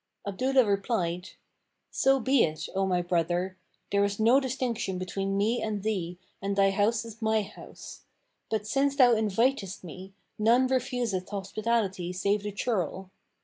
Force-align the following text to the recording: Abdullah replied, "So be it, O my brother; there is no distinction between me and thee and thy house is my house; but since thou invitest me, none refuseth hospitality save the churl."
Abdullah 0.25 0.65
replied, 0.65 1.29
"So 1.91 2.19
be 2.19 2.43
it, 2.43 2.67
O 2.73 2.87
my 2.87 3.03
brother; 3.03 3.55
there 3.91 4.03
is 4.03 4.19
no 4.19 4.39
distinction 4.39 4.97
between 4.97 5.37
me 5.37 5.61
and 5.61 5.83
thee 5.83 6.17
and 6.41 6.55
thy 6.55 6.71
house 6.71 7.05
is 7.05 7.21
my 7.21 7.43
house; 7.43 8.01
but 8.49 8.65
since 8.65 8.95
thou 8.95 9.13
invitest 9.13 9.83
me, 9.83 10.13
none 10.39 10.65
refuseth 10.65 11.29
hospitality 11.29 12.11
save 12.13 12.41
the 12.41 12.51
churl." 12.51 13.11